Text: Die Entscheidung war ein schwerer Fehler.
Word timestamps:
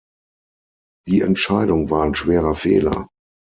Die 1.07 1.21
Entscheidung 1.21 1.91
war 1.91 2.03
ein 2.03 2.15
schwerer 2.15 2.55
Fehler. 2.55 3.07